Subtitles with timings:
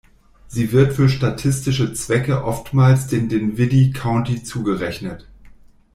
[0.47, 5.27] Sie wird für statistische Zwecke oftmals dem Dinwiddie County zugerechnet.